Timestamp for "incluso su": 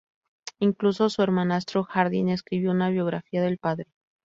0.57-1.21